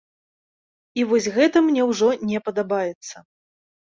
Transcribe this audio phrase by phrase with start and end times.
[1.01, 3.15] І вось гэта мне ўжо не падабаецца.